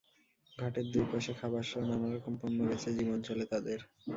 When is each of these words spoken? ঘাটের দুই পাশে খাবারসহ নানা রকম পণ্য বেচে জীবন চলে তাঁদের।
ঘাটের 0.57 0.85
দুই 0.93 1.05
পাশে 1.11 1.31
খাবারসহ 1.39 1.81
নানা 1.89 2.07
রকম 2.09 2.33
পণ্য 2.41 2.57
বেচে 2.69 2.89
জীবন 2.97 3.19
চলে 3.27 3.45
তাঁদের। 3.51 3.79